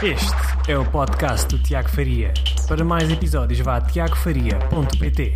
Este 0.00 0.70
é 0.70 0.78
o 0.78 0.88
podcast 0.88 1.48
do 1.48 1.60
Tiago 1.60 1.88
Faria. 1.88 2.32
Para 2.68 2.84
mais 2.84 3.10
episódios, 3.10 3.58
vá 3.58 3.78
a 3.78 3.80
tiagofaria.pt. 3.80 5.34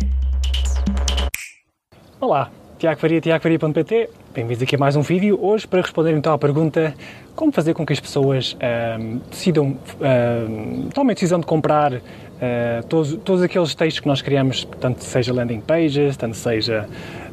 Olá, 2.21 2.49
Tiago 2.79 2.97
Faria, 2.97 3.19
tiagofaria.pt. 3.19 4.09
Bem-vindos 4.33 4.63
aqui 4.63 4.77
a 4.77 4.79
mais 4.79 4.95
um 4.95 5.01
vídeo. 5.01 5.37
Hoje, 5.41 5.67
para 5.67 5.81
responder 5.81 6.15
então 6.15 6.31
à 6.31 6.37
pergunta 6.37 6.95
como 7.35 7.51
fazer 7.51 7.73
com 7.73 7.85
que 7.85 7.91
as 7.91 7.99
pessoas 7.99 8.55
ahm, 8.61 9.17
decidam, 9.29 9.77
ahm, 9.99 10.87
tomem 10.93 11.11
a 11.11 11.13
decisão 11.13 11.41
de 11.41 11.45
comprar 11.45 11.95
ah, 11.95 12.83
todos, 12.87 13.15
todos 13.17 13.41
aqueles 13.41 13.75
textos 13.75 13.99
que 13.99 14.07
nós 14.07 14.21
criamos, 14.21 14.65
tanto 14.79 15.03
seja 15.03 15.33
landing 15.33 15.59
pages, 15.59 16.15
tanto 16.15 16.37
seja 16.37 16.87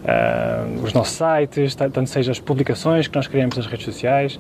ah, 0.04 0.66
os 0.82 0.92
nossos 0.92 1.16
sites, 1.16 1.76
tanto 1.76 2.06
seja 2.06 2.32
as 2.32 2.40
publicações 2.40 3.06
que 3.06 3.14
nós 3.14 3.28
criamos 3.28 3.56
nas 3.56 3.66
redes 3.66 3.84
sociais. 3.84 4.36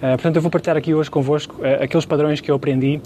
Ah, 0.00 0.10
portanto, 0.12 0.36
eu 0.36 0.42
vou 0.42 0.50
partilhar 0.50 0.76
aqui 0.76 0.94
hoje 0.94 1.10
convosco 1.10 1.56
ah, 1.62 1.84
aqueles 1.84 2.06
padrões 2.06 2.40
que 2.40 2.50
eu 2.50 2.54
aprendi 2.54 3.00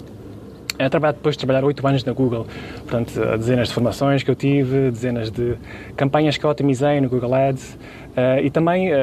a 0.77 0.89
trabalhar 0.89 1.13
depois 1.13 1.35
de 1.35 1.39
trabalhar 1.39 1.63
oito 1.65 1.85
anos 1.85 2.03
na 2.03 2.13
Google, 2.13 2.47
portanto, 2.79 3.13
dezenas 3.37 3.67
de 3.67 3.73
formações 3.73 4.23
que 4.23 4.31
eu 4.31 4.35
tive, 4.35 4.89
dezenas 4.89 5.29
de 5.29 5.55
campanhas 5.95 6.35
que 6.35 6.43
eu 6.43 6.49
otimizei 6.49 6.99
no 6.99 7.09
Google 7.09 7.33
Ads 7.33 7.73
uh, 8.17 8.43
e 8.43 8.49
também 8.49 8.91
uh, 8.91 8.95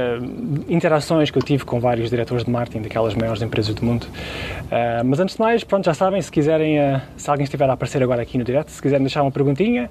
interações 0.68 1.30
que 1.30 1.38
eu 1.38 1.42
tive 1.42 1.64
com 1.64 1.78
vários 1.78 2.10
diretores 2.10 2.44
de 2.44 2.50
marketing 2.50 2.82
daquelas 2.82 3.14
maiores 3.14 3.40
empresas 3.40 3.72
do 3.72 3.84
mundo. 3.84 4.04
Uh, 4.04 5.04
mas 5.04 5.20
antes 5.20 5.36
de 5.36 5.40
mais, 5.40 5.62
pronto, 5.62 5.84
já 5.84 5.94
sabem, 5.94 6.20
se 6.20 6.30
quiserem, 6.30 6.76
se 7.16 7.30
alguém 7.30 7.44
estiver 7.44 7.68
a 7.70 7.72
aparecer 7.72 8.02
agora 8.02 8.22
aqui 8.22 8.36
no 8.36 8.44
direto, 8.44 8.70
se 8.70 8.82
quiserem 8.82 9.04
deixar 9.04 9.22
uma 9.22 9.30
perguntinha, 9.30 9.88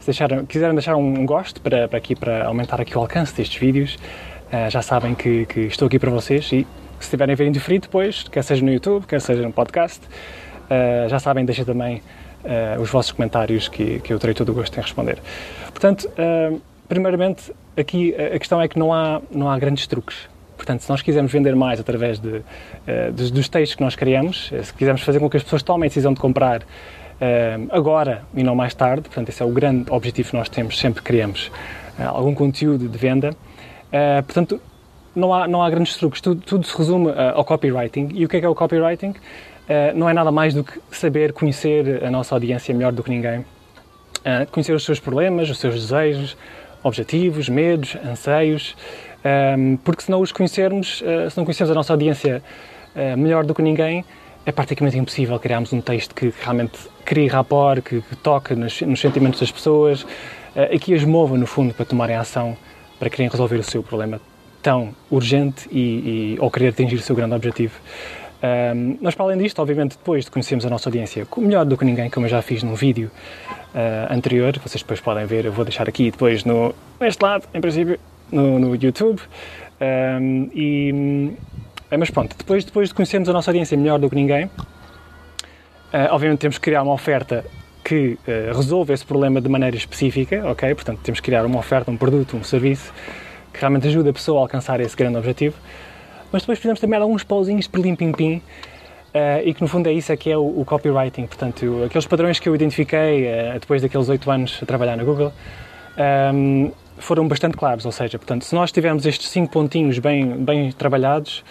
se 0.00 0.10
quiserem 0.48 0.74
deixar 0.74 0.96
um 0.96 1.24
gosto 1.24 1.60
para, 1.60 1.86
para 1.86 1.98
aqui 1.98 2.16
para 2.16 2.46
aumentar 2.46 2.80
aqui 2.80 2.96
o 2.96 3.00
alcance 3.00 3.34
destes 3.36 3.60
vídeos, 3.60 3.96
já 4.68 4.82
sabem 4.82 5.14
que, 5.14 5.46
que 5.46 5.60
estou 5.60 5.86
aqui 5.86 5.96
para 5.96 6.10
vocês 6.10 6.50
e 6.52 6.66
se 7.04 7.08
estiverem 7.08 7.32
a 7.32 7.36
ver 7.36 7.46
indiferido 7.46 7.86
depois, 7.86 8.24
quer 8.24 8.42
seja 8.42 8.64
no 8.64 8.72
YouTube, 8.72 9.06
quer 9.06 9.20
seja 9.20 9.42
no 9.42 9.52
podcast, 9.52 10.00
Uh, 10.70 11.08
já 11.08 11.18
sabem, 11.18 11.44
deixem 11.44 11.64
também 11.64 11.96
uh, 11.96 12.80
os 12.80 12.88
vossos 12.88 13.10
comentários 13.10 13.66
que, 13.66 13.98
que 13.98 14.12
eu 14.12 14.20
terei 14.20 14.34
todo 14.34 14.50
o 14.50 14.54
gosto 14.54 14.78
em 14.78 14.80
responder. 14.80 15.18
Portanto, 15.72 16.08
uh, 16.10 16.60
primeiramente, 16.88 17.52
aqui 17.76 18.14
a 18.14 18.38
questão 18.38 18.62
é 18.62 18.68
que 18.68 18.78
não 18.78 18.92
há, 18.92 19.20
não 19.32 19.50
há 19.50 19.58
grandes 19.58 19.88
truques. 19.88 20.16
Portanto, 20.56 20.82
se 20.82 20.90
nós 20.90 21.02
quisermos 21.02 21.32
vender 21.32 21.56
mais 21.56 21.80
através 21.80 22.18
de, 22.18 22.42
dos, 23.14 23.30
dos 23.30 23.48
textos 23.48 23.76
que 23.76 23.82
nós 23.82 23.96
criamos, 23.96 24.52
se 24.62 24.74
quisermos 24.74 25.00
fazer 25.00 25.18
com 25.18 25.30
que 25.30 25.38
as 25.38 25.42
pessoas 25.42 25.62
tomem 25.62 25.86
a 25.86 25.88
decisão 25.88 26.12
de 26.12 26.20
comprar 26.20 26.66
agora 27.70 28.24
e 28.34 28.42
não 28.42 28.54
mais 28.54 28.74
tarde, 28.74 29.04
portanto, 29.04 29.30
esse 29.30 29.42
é 29.42 29.46
o 29.46 29.48
grande 29.48 29.90
objetivo 29.90 30.28
que 30.28 30.36
nós 30.36 30.50
temos 30.50 30.78
sempre 30.78 31.00
que 31.00 31.06
criamos 31.06 31.50
algum 31.98 32.34
conteúdo 32.34 32.86
de 32.86 32.98
venda. 32.98 33.34
portanto, 34.26 34.60
não 35.14 35.34
há, 35.34 35.48
não 35.48 35.62
há 35.62 35.70
grandes 35.70 35.96
truques, 35.96 36.20
tudo, 36.20 36.40
tudo 36.40 36.66
se 36.66 36.76
resume 36.76 37.12
ao 37.34 37.44
copywriting. 37.44 38.10
E 38.14 38.24
o 38.24 38.28
que 38.28 38.36
é 38.36 38.40
que 38.40 38.46
é 38.46 38.48
o 38.48 38.54
copywriting? 38.54 39.14
Uh, 39.70 39.96
não 39.96 40.08
é 40.08 40.12
nada 40.12 40.32
mais 40.32 40.52
do 40.52 40.64
que 40.64 40.80
saber 40.90 41.32
conhecer 41.32 42.02
a 42.02 42.10
nossa 42.10 42.34
audiência 42.34 42.74
melhor 42.74 42.90
do 42.90 43.04
que 43.04 43.10
ninguém. 43.10 43.38
Uh, 43.38 44.44
conhecer 44.50 44.72
os 44.72 44.84
seus 44.84 44.98
problemas, 44.98 45.48
os 45.48 45.58
seus 45.58 45.74
desejos, 45.74 46.36
objetivos, 46.82 47.48
medos, 47.48 47.96
anseios, 48.04 48.76
ehm, 49.22 49.76
porque 49.84 50.02
se 50.02 50.10
não 50.10 50.20
os 50.20 50.32
conhecermos, 50.32 51.02
uh, 51.02 51.30
se 51.30 51.36
não 51.36 51.44
conhecermos 51.44 51.70
a 51.70 51.74
nossa 51.74 51.92
audiência 51.92 52.42
melhor 53.16 53.44
do 53.44 53.54
que 53.54 53.62
ninguém, 53.62 54.04
é 54.44 54.50
praticamente 54.50 54.98
impossível 54.98 55.38
criarmos 55.38 55.72
um 55.72 55.80
texto 55.80 56.12
que 56.12 56.34
realmente 56.42 56.76
crie 57.04 57.28
rapport, 57.28 57.80
que, 57.80 58.00
que 58.00 58.16
toque 58.16 58.56
nos, 58.56 58.80
nos, 58.80 58.98
sentimentos 58.98 59.38
das 59.38 59.52
pessoas 59.52 60.04
e 60.72 60.76
que 60.76 60.92
as 60.92 61.04
mova, 61.04 61.38
no 61.38 61.46
fundo, 61.46 61.72
para 61.72 61.86
tomarem 61.86 62.16
ação, 62.16 62.56
para 62.98 63.08
quererem 63.08 63.30
resolver 63.30 63.58
o 63.58 63.62
seu 63.62 63.80
problema 63.80 64.20
tão 64.62 64.94
urgente 65.10 65.68
e, 65.70 66.34
e 66.34 66.36
ou 66.40 66.50
querer 66.50 66.68
atingir 66.68 66.96
o 66.96 67.00
seu 67.00 67.14
grande 67.16 67.34
objetivo. 67.34 67.74
Um, 68.42 68.96
mas 69.02 69.14
para 69.14 69.26
além 69.26 69.38
disto, 69.38 69.60
obviamente, 69.60 69.96
depois 69.98 70.24
de 70.24 70.30
conhecermos 70.30 70.64
a 70.64 70.70
nossa 70.70 70.88
audiência 70.88 71.26
melhor 71.36 71.64
do 71.66 71.76
que 71.76 71.84
ninguém, 71.84 72.08
como 72.08 72.24
eu 72.26 72.30
já 72.30 72.40
fiz 72.40 72.62
num 72.62 72.74
vídeo 72.74 73.10
uh, 73.74 74.12
anterior, 74.12 74.58
vocês 74.58 74.82
depois 74.82 75.00
podem 75.00 75.26
ver, 75.26 75.44
eu 75.44 75.52
vou 75.52 75.64
deixar 75.64 75.88
aqui 75.88 76.10
depois 76.10 76.44
no, 76.44 76.74
neste 76.98 77.22
lado, 77.22 77.44
em 77.52 77.60
princípio, 77.60 77.98
no, 78.32 78.58
no 78.58 78.74
YouTube. 78.74 79.20
Um, 79.80 80.50
e, 80.54 81.32
eh, 81.90 81.96
mas 81.96 82.10
pronto, 82.10 82.36
depois, 82.36 82.64
depois 82.64 82.88
de 82.88 82.94
conhecermos 82.94 83.28
a 83.28 83.32
nossa 83.32 83.50
audiência 83.50 83.76
melhor 83.76 83.98
do 83.98 84.08
que 84.08 84.16
ninguém, 84.16 84.46
uh, 84.46 86.10
obviamente 86.10 86.40
temos 86.40 86.56
que 86.56 86.62
criar 86.62 86.82
uma 86.82 86.92
oferta 86.92 87.44
que 87.84 88.18
uh, 88.26 88.56
resolva 88.56 88.94
esse 88.94 89.04
problema 89.04 89.40
de 89.40 89.48
maneira 89.48 89.76
específica, 89.76 90.42
ok? 90.46 90.74
Portanto, 90.74 91.00
temos 91.02 91.20
que 91.20 91.26
criar 91.26 91.44
uma 91.44 91.58
oferta, 91.58 91.90
um 91.90 91.96
produto, 91.96 92.36
um 92.36 92.44
serviço 92.44 92.92
que 93.52 93.60
realmente 93.60 93.86
ajude 93.88 94.08
a 94.08 94.12
pessoa 94.12 94.38
a 94.38 94.42
alcançar 94.42 94.80
esse 94.80 94.96
grande 94.96 95.16
objetivo. 95.16 95.56
Mas 96.32 96.42
depois 96.42 96.58
precisamos 96.58 96.80
também 96.80 96.98
alguns 96.98 97.24
pauzinhos 97.24 97.64
de 97.64 97.70
pim-pim-pim 97.70 98.36
uh, 98.36 98.42
e 99.44 99.52
que 99.52 99.60
no 99.60 99.68
fundo 99.68 99.88
é 99.88 99.92
isso 99.92 100.12
é 100.12 100.16
que 100.16 100.30
é 100.30 100.36
o, 100.36 100.60
o 100.60 100.64
copywriting, 100.64 101.26
portanto, 101.26 101.82
aqueles 101.84 102.06
padrões 102.06 102.38
que 102.38 102.48
eu 102.48 102.54
identifiquei 102.54 103.26
uh, 103.26 103.58
depois 103.58 103.82
daqueles 103.82 104.08
oito 104.08 104.30
anos 104.30 104.58
a 104.62 104.66
trabalhar 104.66 104.96
na 104.96 105.04
Google 105.04 105.32
um, 105.98 106.66
ehm, 106.66 106.72
foram 106.98 107.26
bastante 107.26 107.56
claros, 107.56 107.84
ou 107.84 107.92
seja, 107.92 108.18
portanto, 108.18 108.44
se 108.44 108.54
nós 108.54 108.70
tivermos 108.70 109.06
estes 109.06 109.28
cinco 109.28 109.50
pontinhos 109.50 109.98
bem, 109.98 110.36
bem 110.36 110.70
trabalhados, 110.70 111.42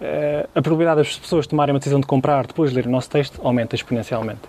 uh, 0.00 0.48
a 0.54 0.60
probabilidade 0.60 0.98
das 0.98 1.18
pessoas 1.18 1.46
tomarem 1.46 1.72
uma 1.72 1.78
decisão 1.78 2.00
de 2.00 2.06
comprar 2.06 2.46
depois 2.46 2.70
de 2.70 2.76
ler 2.76 2.86
o 2.86 2.90
nosso 2.90 3.08
texto 3.08 3.40
aumenta 3.42 3.74
exponencialmente. 3.74 4.42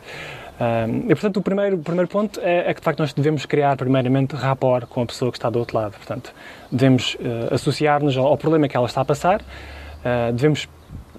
Um, 0.59 1.05
e, 1.05 1.09
portanto, 1.09 1.37
o 1.37 1.41
primeiro, 1.41 1.77
primeiro 1.77 2.07
ponto 2.07 2.39
é, 2.41 2.69
é, 2.69 2.73
que, 2.73 2.81
de 2.81 2.85
facto, 2.85 2.99
nós 2.99 3.13
devemos 3.13 3.45
criar, 3.45 3.77
primeiramente, 3.77 4.35
rapport 4.35 4.87
com 4.87 5.03
a 5.03 5.05
pessoa 5.05 5.31
que 5.31 5.37
está 5.37 5.49
do 5.49 5.59
outro 5.59 5.77
lado. 5.77 5.93
Portanto, 5.93 6.33
devemos 6.71 7.15
uh, 7.15 7.53
associar-nos 7.53 8.17
ao, 8.17 8.25
ao, 8.25 8.37
problema 8.37 8.67
que 8.67 8.75
ela 8.75 8.87
está 8.87 9.01
a 9.01 9.05
passar, 9.05 9.41
uh, 9.41 10.33
devemos 10.33 10.67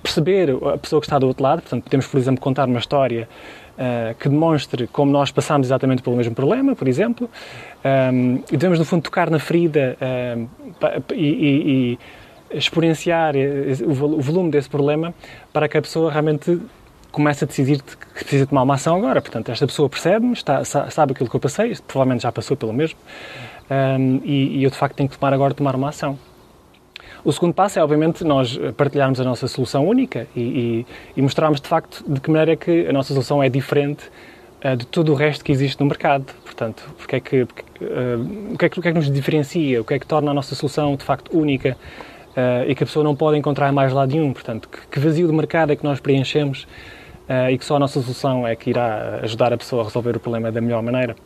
perceber 0.02 0.50
a 0.50 0.78
pessoa 0.78 1.00
que 1.00 1.06
está 1.06 1.18
do 1.18 1.26
outro 1.26 1.42
lado, 1.42 1.62
portanto, 1.62 1.84
podemos, 1.84 2.06
por 2.06 2.18
exemplo, 2.18 2.40
contar 2.40 2.66
uma 2.66 2.78
história 2.78 3.28
uh, 3.74 4.14
que 4.16 4.28
demonstre 4.28 4.88
como 4.88 5.12
nós 5.12 5.30
passamos 5.30 5.68
exatamente 5.68 6.02
pelo 6.02 6.16
mesmo 6.16 6.34
problema, 6.34 6.74
por 6.74 6.88
exemplo, 6.88 7.30
um, 8.12 8.42
e 8.50 8.56
devemos, 8.56 8.78
no 8.78 8.84
fundo, 8.84 9.02
tocar 9.02 9.30
na 9.30 9.38
ferida 9.38 9.96
e, 11.12 11.16
e, 11.16 11.98
e 12.52 12.58
exponenciar 12.58 13.34
o 13.84 14.20
volume 14.20 14.50
desse 14.50 14.68
problema 14.68 15.14
para 15.52 15.68
que 15.68 15.76
a 15.76 15.82
pessoa 15.82 16.10
realmente 16.10 16.60
começa 17.10 17.44
a 17.44 17.48
decidir 17.48 17.82
que 17.82 18.24
precisa 18.24 18.46
tomar 18.46 18.62
uma 18.62 18.74
ação 18.74 18.96
agora. 18.96 19.20
Portanto, 19.20 19.50
esta 19.50 19.66
pessoa 19.66 19.88
percebe-me, 19.88 20.34
sabe 20.90 21.12
aquilo 21.12 21.28
que 21.28 21.36
eu 21.36 21.40
passei, 21.40 21.76
provavelmente 21.86 22.22
já 22.22 22.32
passou 22.32 22.56
pelo 22.56 22.72
mesmo, 22.72 22.98
um, 23.70 24.20
e, 24.24 24.58
e, 24.58 24.64
eu 24.64 24.70
de 24.70 24.76
facto 24.76 24.96
tenho 24.96 25.08
que 25.08 25.18
tomar 25.18 25.32
agora 25.32 25.52
tomar 25.52 25.74
uma 25.74 25.88
ação. 25.88 26.18
O 27.24 27.32
segundo 27.32 27.52
passo 27.52 27.78
é, 27.78 27.82
obviamente, 27.82 28.24
nós 28.24 28.58
partilharmos 28.76 29.20
a 29.20 29.24
nossa 29.24 29.48
solução 29.48 29.86
única 29.86 30.26
e, 30.34 30.40
e, 30.40 30.86
e 31.16 31.22
mostrarmos 31.22 31.60
de 31.60 31.68
facto 31.68 32.04
de 32.06 32.20
que 32.20 32.30
maneira 32.30 32.52
é 32.52 32.56
que 32.56 32.86
a 32.86 32.92
nossa 32.92 33.12
solução 33.12 33.42
é 33.42 33.48
diferente 33.48 34.04
uh, 34.64 34.76
de 34.76 34.86
todo 34.86 35.12
o 35.12 35.14
resto 35.14 35.44
que 35.44 35.50
existe 35.50 35.80
no 35.80 35.86
mercado. 35.86 36.32
Portanto, 36.44 36.88
porque 36.96 37.16
é 37.16 37.20
que, 37.20 37.44
porque, 37.44 37.62
uh, 37.84 38.52
o, 38.54 38.58
que 38.58 38.64
é 38.64 38.68
que, 38.68 38.78
o 38.78 38.82
que 38.82 38.88
é 38.88 38.92
que 38.92 38.98
nos 38.98 39.10
diferencia, 39.10 39.80
o 39.80 39.84
que 39.84 39.94
é 39.94 39.98
que 39.98 40.06
torna 40.06 40.30
a 40.30 40.34
nossa 40.34 40.54
solução 40.54 40.96
de 40.96 41.04
facto 41.04 41.36
única 41.36 41.76
e 42.66 42.74
que 42.74 42.82
a 42.82 42.86
pessoa 42.86 43.04
não 43.04 43.16
pode 43.16 43.36
encontrar 43.38 43.72
mais 43.72 43.92
lado 43.92 44.12
nenhum. 44.12 44.32
Portanto, 44.32 44.68
que, 44.90 44.98
vazio 44.98 45.26
de 45.26 45.32
mercado 45.32 45.72
é 45.72 45.76
que 45.76 45.84
nós 45.84 46.00
preenchemos 46.00 46.64
uh, 47.28 47.50
e 47.50 47.58
que 47.58 47.64
só 47.64 47.76
a 47.76 47.78
nossa 47.78 48.00
solução 48.00 48.46
é 48.46 48.54
que 48.54 48.70
irá 48.70 49.20
ajudar 49.22 49.52
a 49.52 49.56
pessoa 49.56 49.82
a 49.82 49.84
resolver 49.84 50.16
o 50.16 50.20
problema 50.20 50.52
da 50.52 50.60
melhor 50.60 50.82
maneira. 50.82 51.16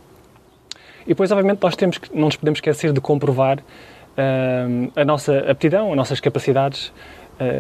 E 1.05 1.09
depois, 1.09 1.31
obviamente, 1.33 1.61
nós 1.63 1.75
temos 1.77 1.99
que, 1.99 2.15
não 2.15 2.27
nos 2.27 2.37
podemos 2.37 2.59
esquecer 2.59 2.93
de 2.93 3.01
comprovar 3.01 3.59
uh, 3.59 4.93
a 4.95 5.05
nossa 5.05 5.39
aptidão, 5.51 5.91
as 5.91 5.97
nossas 5.97 6.21
capacidades 6.21 6.93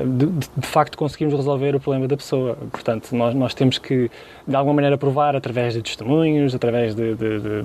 de, 0.07 0.27
de, 0.27 0.49
de, 0.59 0.67
facto 0.67 0.97
conseguirmos 0.97 1.35
resolver 1.35 1.75
o 1.75 1.81
problema 1.81 2.07
da 2.07 2.17
pessoa. 2.17 2.57
Portanto, 2.71 3.09
nós, 3.17 3.35
nós 3.35 3.53
temos 3.53 3.79
que, 3.79 4.09
de 4.47 4.55
alguma 4.55 4.75
maneira, 4.75 4.97
provar 4.97 5.35
através 5.35 5.75
de 5.75 5.83
testemunhos, 5.83 6.55
através 6.55 6.95
de, 6.95 7.17
de 7.17 7.65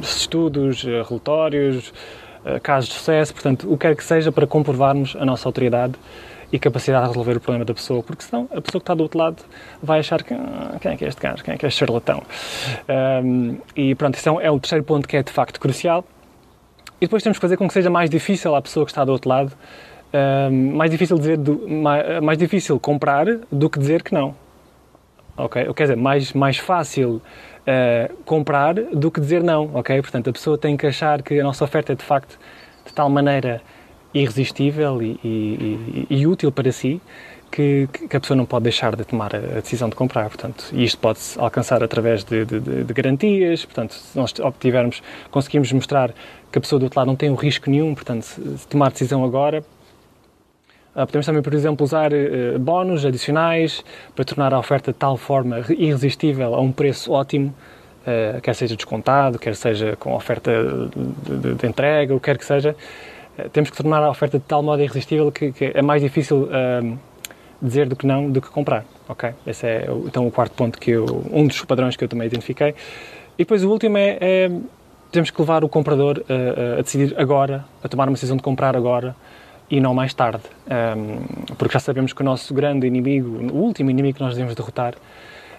estudos, 0.00 0.84
relatórios, 0.84 1.92
casos 2.62 2.90
de 2.90 2.96
sucesso, 2.96 3.32
portanto, 3.32 3.66
o 3.66 3.76
que 3.76 3.86
quer 3.86 3.96
que 3.96 4.04
seja 4.04 4.32
para 4.32 4.46
comprovarmos 4.46 5.16
a 5.18 5.24
nossa 5.24 5.48
autoridade 5.48 5.94
e 6.52 6.58
capacidade 6.58 7.04
de 7.04 7.08
resolver 7.10 7.36
o 7.36 7.40
problema 7.40 7.64
da 7.64 7.74
pessoa, 7.74 8.02
porque 8.02 8.24
senão 8.24 8.48
a 8.50 8.60
pessoa 8.60 8.80
que 8.80 8.84
está 8.84 8.94
do 8.94 9.02
outro 9.02 9.18
lado 9.18 9.42
vai 9.82 10.00
achar 10.00 10.22
que 10.22 10.34
ah, 10.34 10.76
quem 10.80 10.92
é 10.92 10.96
que 10.96 11.04
é 11.04 11.08
este 11.08 11.20
gajo, 11.20 11.44
quem 11.44 11.54
é 11.54 11.56
que 11.56 11.64
é 11.64 11.68
este 11.68 11.78
charlatão. 11.78 12.22
Um, 13.24 13.56
e 13.76 13.94
pronto, 13.94 14.16
isso 14.16 14.40
é, 14.40 14.46
é 14.46 14.50
o 14.50 14.58
terceiro 14.58 14.84
ponto 14.84 15.06
que 15.06 15.16
é 15.16 15.22
de 15.22 15.32
facto 15.32 15.60
crucial. 15.60 16.04
E 17.00 17.06
depois 17.06 17.22
temos 17.22 17.38
que 17.38 17.42
fazer 17.42 17.56
com 17.56 17.66
que 17.66 17.72
seja 17.72 17.88
mais 17.88 18.10
difícil 18.10 18.54
à 18.54 18.60
pessoa 18.60 18.84
que 18.84 18.92
está 18.92 19.04
do 19.04 19.12
outro 19.12 19.28
lado, 19.28 19.52
um, 20.12 20.76
mais 20.76 20.90
difícil 20.90 21.16
dizer, 21.16 21.38
do, 21.38 21.68
mais, 21.68 22.20
mais, 22.20 22.36
difícil 22.36 22.78
comprar 22.80 23.26
do 23.50 23.70
que 23.70 23.78
dizer 23.78 24.02
que 24.02 24.12
não. 24.12 24.34
Ok? 25.44 25.72
Quer 25.74 25.82
dizer, 25.84 25.96
mais, 25.96 26.32
mais 26.32 26.56
fácil 26.58 27.20
uh, 27.60 28.14
comprar 28.24 28.74
do 28.74 29.10
que 29.10 29.20
dizer 29.20 29.42
não, 29.42 29.70
ok? 29.74 30.00
Portanto, 30.00 30.30
a 30.30 30.32
pessoa 30.32 30.58
tem 30.58 30.76
que 30.76 30.86
achar 30.86 31.22
que 31.22 31.38
a 31.40 31.42
nossa 31.42 31.64
oferta 31.64 31.92
é 31.92 31.96
de 31.96 32.04
facto 32.04 32.38
de 32.86 32.92
tal 32.92 33.08
maneira 33.08 33.62
irresistível 34.12 35.00
e, 35.02 35.18
e, 35.22 36.06
e, 36.10 36.26
útil 36.26 36.50
para 36.50 36.72
si 36.72 37.00
que, 37.50 37.88
que, 38.08 38.16
a 38.16 38.20
pessoa 38.20 38.36
não 38.36 38.44
pode 38.44 38.64
deixar 38.64 38.96
de 38.96 39.04
tomar 39.04 39.34
a 39.34 39.60
decisão 39.60 39.88
de 39.88 39.94
comprar. 39.94 40.28
Portanto, 40.28 40.64
e 40.72 40.84
isto 40.84 40.98
pode-se 40.98 41.38
alcançar 41.38 41.82
através 41.82 42.24
de, 42.24 42.44
de, 42.44 42.60
de, 42.60 42.92
garantias. 42.92 43.64
Portanto, 43.64 43.94
se 43.94 44.16
nós 44.16 44.32
obtivermos, 44.40 45.02
conseguimos 45.30 45.72
mostrar 45.72 46.12
que 46.50 46.58
a 46.58 46.60
pessoa 46.60 46.78
do 46.78 46.84
outro 46.84 46.98
lado 46.98 47.06
não 47.06 47.16
tem 47.16 47.30
um 47.30 47.34
risco 47.34 47.70
nenhum, 47.70 47.94
portanto, 47.94 48.22
se 48.22 48.66
tomar 48.68 48.90
decisão 48.90 49.24
agora, 49.24 49.64
podemos 50.94 51.26
também, 51.26 51.42
por 51.42 51.54
exemplo, 51.54 51.84
usar 51.84 52.12
uh, 52.12 52.58
bónus 52.58 53.04
adicionais 53.04 53.84
para 54.14 54.24
tornar 54.24 54.52
a 54.52 54.58
oferta 54.58 54.92
de 54.92 54.98
tal 54.98 55.16
forma 55.16 55.60
irresistível 55.70 56.54
a 56.54 56.60
um 56.60 56.72
preço 56.72 57.12
ótimo, 57.12 57.54
uh, 58.02 58.40
quer 58.40 58.54
seja 58.54 58.74
descontado, 58.74 59.38
quer 59.38 59.54
seja 59.54 59.96
com 59.96 60.14
oferta 60.14 60.50
de, 61.54 61.66
entrega, 61.66 62.14
o 62.14 62.18
que 62.18 62.24
quer 62.24 62.38
que 62.38 62.44
seja. 62.44 62.74
temos 63.52 63.70
que 63.70 63.76
tornar 63.76 64.02
a 64.02 64.10
oferta 64.10 64.38
de 64.38 64.44
tal 64.44 64.62
modo 64.62 64.82
irresistível 64.82 65.30
que 65.30 65.52
é 65.74 65.82
mais 65.82 66.02
difícil 66.02 66.48
dizer 67.62 67.88
do 67.88 67.94
que 67.94 68.06
não 68.06 68.30
do 68.30 68.40
que 68.40 68.48
comprar. 68.48 68.84
Ok? 69.08 69.30
Esse 69.46 69.66
é 69.66 69.88
então 70.06 70.26
o 70.26 70.30
quarto 70.30 70.54
ponto 70.54 70.78
que 70.78 70.92
eu, 70.92 71.24
um 71.30 71.46
dos 71.46 71.64
padrões 71.64 71.96
que 71.96 72.04
eu 72.04 72.08
também 72.08 72.26
identifiquei. 72.26 72.74
E 73.38 73.44
depois 73.44 73.64
o 73.64 73.70
último 73.70 73.96
é, 73.96 74.18
é 74.20 74.50
temos 75.10 75.30
que 75.30 75.40
levar 75.40 75.64
o 75.64 75.68
comprador 75.68 76.22
a, 76.28 76.78
a 76.78 76.82
decidir 76.82 77.14
agora, 77.18 77.64
a 77.82 77.88
tomar 77.88 78.08
uma 78.08 78.14
decisão 78.14 78.36
de 78.36 78.42
comprar 78.42 78.76
agora 78.76 79.14
e 79.70 79.80
não 79.80 79.94
mais 79.94 80.12
tarde. 80.12 80.42
Um, 80.66 81.54
porque 81.54 81.74
já 81.74 81.80
sabemos 81.80 82.12
que 82.12 82.20
o 82.20 82.24
nosso 82.24 82.52
grande 82.52 82.86
inimigo, 82.86 83.52
o 83.52 83.56
último 83.56 83.90
inimigo 83.90 84.18
que 84.18 84.24
nós 84.24 84.34
devemos 84.34 84.54
derrotar, 84.54 84.94
uh, 84.94 84.98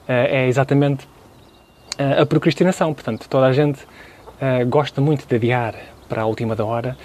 é 0.08 0.48
exatamente 0.48 1.06
uh, 1.06 2.22
a 2.22 2.26
procrastinação. 2.26 2.94
Portanto, 2.94 3.28
toda 3.30 3.46
a 3.46 3.54
gente 3.54 3.82
uh, 3.82 4.68
gosta 4.68 5.00
muito 5.00 5.26
de 5.26 5.36
adiar 5.36 5.76
para 6.10 6.24
a 6.24 6.26
última 6.26 6.56
da 6.56 6.66
hora 6.66 6.98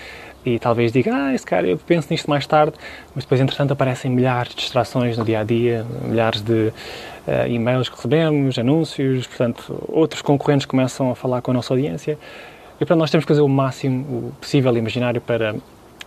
e 0.45 0.59
talvez 0.59 0.93
diga, 0.93 1.13
ah, 1.13 1.35
esse 1.35 1.45
cara, 1.45 1.67
eu 1.67 1.77
penso 1.77 2.09
nisto 2.11 2.31
mais 2.31 2.47
tarde, 2.47 2.75
mas 3.15 3.25
depois, 3.25 3.41
entretanto, 3.41 3.73
aparecem 3.73 4.11
milhares 4.11 4.51
de 4.51 4.59
distrações 4.59 5.17
no 5.19 5.25
dia 5.25 5.41
a 5.41 5.45
dia, 5.45 5.85
milhares 6.05 6.41
de 6.41 6.73
e-mails 7.49 7.89
que 7.89 7.97
recebemos, 7.97 8.57
anúncios, 8.57 9.27
portanto, 9.27 9.85
outros 9.89 10.23
concorrentes 10.23 10.65
começam 10.65 11.11
a 11.11 11.17
falar 11.17 11.43
com 11.43 11.51
a 11.51 11.55
nossa 11.55 11.75
audiência. 11.75 12.17
E, 12.77 12.79
portanto, 12.79 12.99
nós 12.99 13.11
temos 13.11 13.25
que 13.25 13.29
fazer 13.29 13.41
o 13.41 13.49
máximo 13.49 14.33
possível 14.41 14.77
imaginário 14.77 15.21
para 15.21 15.57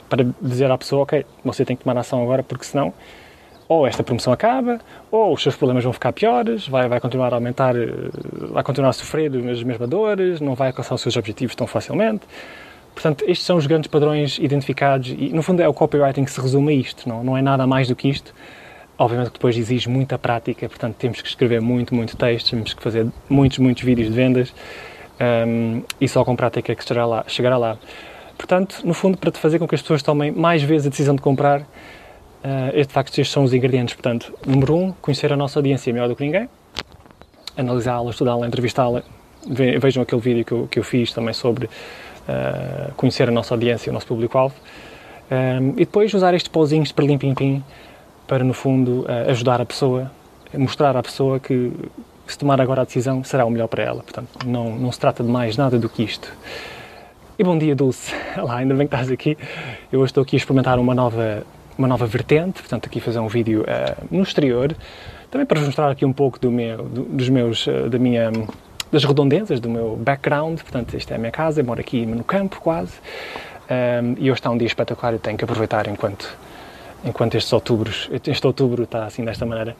para 0.09 0.25
dizer 0.41 0.69
à 0.71 0.77
pessoa, 0.77 1.03
ok, 1.03 1.25
você 1.43 1.63
tem 1.63 1.75
que 1.75 1.83
tomar 1.83 1.99
ação 1.99 2.21
agora, 2.21 2.43
porque 2.43 2.65
senão 2.65 2.93
ou 3.69 3.85
esta 3.85 4.03
promoção 4.03 4.33
acaba, 4.33 4.79
ou 5.11 5.31
os 5.31 5.43
seus 5.43 5.55
problemas 5.55 5.83
vão 5.83 5.93
ficar 5.93 6.11
piores, 6.11 6.67
vai, 6.67 6.89
vai 6.89 6.99
continuar 6.99 7.31
a 7.31 7.37
aumentar, 7.37 7.75
eh, 7.75 7.87
vai 8.51 8.63
continuar 8.63 8.89
a 8.89 8.93
sofrer 8.93 9.31
as 9.31 9.63
mesmas 9.63 9.87
dores, 9.87 10.41
não 10.41 10.55
vai 10.55 10.69
alcançar 10.69 10.95
os 10.95 11.01
seus 11.01 11.15
objetivos 11.15 11.55
tão 11.55 11.67
facilmente. 11.67 12.21
Portanto, 12.95 13.23
estes 13.27 13.45
são 13.45 13.57
os 13.57 13.67
grandes 13.67 13.87
padrões 13.87 14.39
identificados 14.39 15.09
e, 15.09 15.29
no 15.29 15.43
fundo, 15.43 15.61
é 15.61 15.67
o 15.67 15.73
copywriting 15.73 16.25
que 16.25 16.31
se 16.31 16.41
resume 16.41 16.73
a 16.73 16.75
isto, 16.75 17.07
não, 17.07 17.23
não 17.23 17.37
é 17.37 17.43
nada 17.43 17.67
mais 17.67 17.87
do 17.87 17.95
que 17.95 18.09
isto. 18.09 18.33
Obviamente 18.97 19.27
que 19.27 19.33
depois 19.33 19.55
exige 19.55 19.87
muita 19.87 20.17
prática, 20.17 20.67
portanto, 20.67 20.95
temos 20.95 21.21
que 21.21 21.27
escrever 21.27 21.61
muito, 21.61 21.93
muito 21.93 22.17
texto, 22.17 22.49
temos 22.49 22.73
que 22.73 22.81
fazer 22.81 23.07
muitos, 23.29 23.59
muitos 23.59 23.83
vídeos 23.83 24.09
de 24.09 24.15
vendas 24.15 24.53
um, 25.19 25.83
e 26.01 26.07
só 26.07 26.25
com 26.25 26.35
prática 26.35 26.71
é 26.71 26.75
que 26.75 26.83
chegará 26.83 27.05
lá. 27.05 27.23
Chegará 27.27 27.57
lá. 27.57 27.77
Portanto, 28.39 28.81
no 28.85 28.93
fundo, 28.93 29.17
para 29.17 29.29
te 29.31 29.37
fazer 29.37 29.59
com 29.59 29.67
que 29.67 29.75
as 29.75 29.81
pessoas 29.81 30.01
tomem 30.01 30.31
mais 30.31 30.63
vezes 30.63 30.87
a 30.87 30.89
decisão 30.89 31.13
de 31.13 31.21
comprar, 31.21 31.59
uh, 31.59 31.65
este, 32.73 32.93
facto, 32.93 33.09
estes 33.09 33.29
são 33.29 33.43
os 33.43 33.53
ingredientes. 33.53 33.93
Portanto, 33.93 34.33
número 34.47 34.75
um, 34.77 34.91
conhecer 34.93 35.33
a 35.33 35.35
nossa 35.35 35.59
audiência 35.59 35.91
melhor 35.91 36.07
do 36.07 36.15
que 36.15 36.23
ninguém, 36.23 36.49
analisá-la, 37.57 38.09
estudá-la, 38.09 38.47
entrevistá-la. 38.47 39.03
Vejam 39.45 40.03
aquele 40.03 40.21
vídeo 40.21 40.45
que 40.45 40.51
eu, 40.53 40.67
que 40.71 40.79
eu 40.79 40.83
fiz 40.83 41.11
também 41.11 41.33
sobre 41.33 41.65
uh, 41.65 42.93
conhecer 42.95 43.27
a 43.27 43.31
nossa 43.31 43.53
audiência, 43.53 43.89
o 43.89 43.93
nosso 43.93 44.07
público-alvo. 44.07 44.55
Um, 45.29 45.35
eh, 45.35 45.59
e 45.73 45.85
depois 45.85 46.13
usar 46.13 46.33
estes 46.33 46.49
pauzinhos 46.49 46.91
para 46.93 47.05
limpim-pim 47.05 47.63
para, 48.25 48.43
no 48.43 48.53
fundo, 48.53 49.01
uh, 49.01 49.29
ajudar 49.29 49.59
a 49.59 49.65
pessoa, 49.65 50.09
mostrar 50.53 50.95
à 50.95 51.03
pessoa 51.03 51.41
que 51.41 51.71
se 52.25 52.37
tomar 52.37 52.61
agora 52.61 52.81
a 52.81 52.85
decisão 52.85 53.21
será 53.21 53.45
o 53.45 53.49
melhor 53.49 53.67
para 53.67 53.83
ela. 53.83 54.01
Portanto, 54.01 54.29
não, 54.45 54.77
não 54.77 54.91
se 54.93 54.99
trata 54.99 55.23
de 55.23 55.29
mais 55.29 55.57
nada 55.57 55.77
do 55.77 55.89
que 55.89 56.03
isto. 56.03 56.31
E 57.39 57.43
bom 57.45 57.57
dia, 57.57 57.73
Dulce. 57.73 58.13
Olá, 58.37 58.57
ainda 58.57 58.75
bem 58.75 58.85
que 58.85 58.93
estás 58.93 59.09
aqui. 59.09 59.37
Eu 59.89 60.01
hoje 60.01 60.09
estou 60.09 60.23
aqui 60.23 60.35
a 60.35 60.39
experimentar 60.39 60.77
uma 60.77 60.93
nova, 60.93 61.41
uma 61.77 61.87
nova 61.87 62.05
vertente, 62.05 62.59
portanto, 62.59 62.87
aqui 62.87 62.99
fazer 62.99 63.19
um 63.19 63.29
vídeo 63.29 63.61
uh, 63.61 64.05
no 64.11 64.21
exterior, 64.23 64.75
também 65.31 65.47
para 65.47 65.57
vos 65.57 65.67
mostrar 65.67 65.89
aqui 65.89 66.03
um 66.03 66.11
pouco 66.11 66.37
do 66.37 66.51
meu, 66.51 66.83
do, 66.83 67.03
dos 67.03 67.29
meus, 67.29 67.65
uh, 67.65 67.89
da 67.89 67.97
minha, 67.97 68.29
das 68.91 69.05
redondezas, 69.05 69.61
do 69.61 69.69
meu 69.69 69.95
background. 69.95 70.59
Portanto, 70.59 70.97
esta 70.97 71.13
é 71.13 71.15
a 71.15 71.17
minha 71.17 71.31
casa, 71.31 71.61
eu 71.61 71.65
moro 71.65 71.79
aqui 71.79 72.05
no 72.05 72.25
campo 72.25 72.59
quase. 72.59 72.91
Um, 73.69 73.73
ehm, 73.73 74.15
e 74.17 74.29
hoje 74.29 74.41
está 74.41 74.49
um 74.49 74.57
dia 74.57 74.67
espetacular 74.67 75.13
e 75.13 75.19
tenho 75.19 75.37
que 75.37 75.45
aproveitar 75.45 75.87
enquanto, 75.87 76.37
enquanto 77.05 77.35
estes 77.35 77.53
outubros, 77.53 78.09
este 78.27 78.47
outubro 78.47 78.83
está 78.83 79.05
assim 79.05 79.23
desta 79.23 79.45
maneira. 79.45 79.77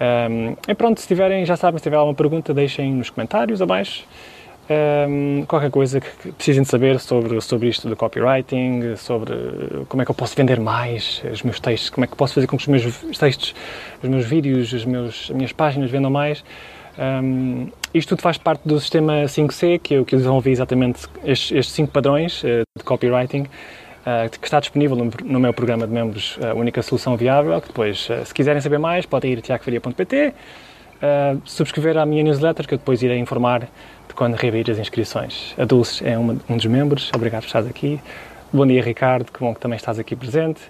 Um, 0.00 0.04
ehm, 0.04 0.56
e 0.68 0.74
pronto, 0.76 1.00
se 1.00 1.08
tiverem, 1.08 1.44
já 1.44 1.56
sabem, 1.56 1.78
se 1.78 1.82
tiver 1.82 1.96
alguma 1.96 2.14
pergunta, 2.14 2.54
deixem 2.54 2.92
nos 2.92 3.10
comentários 3.10 3.60
abaixo. 3.60 4.04
Um, 4.70 5.44
qualquer 5.46 5.70
coisa 5.70 6.00
que 6.00 6.32
precisem 6.32 6.62
de 6.62 6.68
saber 6.68 7.00
sobre, 7.00 7.40
sobre 7.40 7.68
isto 7.68 7.88
do 7.88 7.96
copywriting, 7.96 8.96
sobre 8.96 9.34
como 9.88 10.02
é 10.02 10.04
que 10.04 10.10
eu 10.10 10.14
posso 10.14 10.36
vender 10.36 10.60
mais 10.60 11.20
os 11.30 11.42
meus 11.42 11.58
textos, 11.58 11.90
como 11.90 12.04
é 12.04 12.06
que 12.06 12.12
eu 12.12 12.16
posso 12.16 12.34
fazer 12.34 12.46
com 12.46 12.56
que 12.56 12.62
os 12.62 12.68
meus 12.68 13.18
textos, 13.18 13.54
os 14.02 14.08
meus 14.08 14.24
vídeos, 14.24 14.72
os 14.72 14.84
meus, 14.84 15.28
as 15.30 15.36
minhas 15.36 15.52
páginas 15.52 15.90
vendam 15.90 16.10
mais. 16.10 16.44
Um, 16.98 17.68
isto 17.94 18.10
tudo 18.10 18.22
faz 18.22 18.38
parte 18.38 18.66
do 18.66 18.78
sistema 18.78 19.24
5C, 19.24 19.80
que 19.80 19.94
eu 19.94 20.04
que 20.04 20.16
desenvolvi 20.16 20.50
exatamente 20.50 21.06
estes, 21.24 21.50
estes 21.52 21.74
cinco 21.74 21.90
padrões 21.90 22.42
uh, 22.42 22.62
de 22.76 22.84
copywriting, 22.84 23.42
uh, 23.42 24.30
que 24.30 24.46
está 24.46 24.60
disponível 24.60 24.96
no, 24.96 25.10
no, 25.24 25.40
meu 25.40 25.52
programa 25.52 25.86
de 25.86 25.92
membros, 25.92 26.38
a 26.42 26.54
única 26.54 26.82
solução 26.82 27.16
viável, 27.16 27.60
que 27.60 27.68
depois, 27.68 28.08
uh, 28.10 28.24
se 28.24 28.34
quiserem 28.34 28.60
saber 28.60 28.78
mais, 28.78 29.06
podem 29.06 29.32
ir 29.32 29.38
a 29.38 29.42
tiagofaria.pt, 29.42 30.34
subscrever 31.44 31.98
a 31.98 32.06
minha 32.06 32.22
newsletter, 32.22 32.66
que 32.66 32.74
eu 32.74 32.78
depois 32.78 33.02
irei 33.02 33.18
informar 33.18 33.60
de 33.60 34.14
quando 34.14 34.34
reabrir 34.34 34.70
as 34.70 34.78
inscrições. 34.78 35.54
A 35.58 35.64
Dulce 35.64 36.06
é 36.06 36.16
uma, 36.16 36.36
um 36.48 36.56
dos 36.56 36.66
membros, 36.66 37.10
obrigado 37.14 37.42
por 37.42 37.46
estar 37.46 37.60
aqui. 37.60 38.00
Bom 38.52 38.66
dia, 38.66 38.82
Ricardo, 38.82 39.32
que 39.32 39.40
bom 39.40 39.54
que 39.54 39.60
também 39.60 39.76
estás 39.76 39.98
aqui 39.98 40.14
presente. 40.14 40.60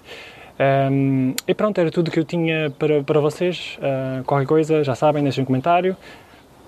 Um, 0.89 1.33
e 1.47 1.53
pronto, 1.53 1.77
era 1.79 1.91
tudo 1.91 2.09
que 2.09 2.19
eu 2.19 2.23
tinha 2.23 2.71
para, 2.77 3.03
para 3.03 3.19
vocês. 3.19 3.77
Uh, 3.79 4.23
qualquer 4.23 4.45
coisa, 4.47 4.83
já 4.83 4.95
sabem, 4.95 5.21
deixem 5.23 5.43
um 5.43 5.45
comentário. 5.45 5.95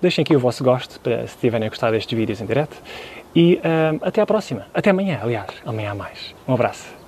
Deixem 0.02 0.24
aqui 0.24 0.36
o 0.36 0.40
vosso 0.40 0.64
gosto, 0.64 1.00
para, 1.00 1.26
se 1.26 1.38
tiverem 1.38 1.70
gostado 1.70 1.94
destes 1.94 2.18
vídeos 2.18 2.42
em 2.42 2.46
direto. 2.46 2.76
E 3.34 3.60
até 4.02 4.22
à 4.22 4.26
próxima. 4.26 4.68
Até 4.74 4.90
amanhã, 4.90 5.20
aliás. 5.22 5.48
Amanhã 5.66 5.92
há 5.92 5.96
mais. 5.96 6.36
Um 6.48 6.54
abraço. 6.54 7.05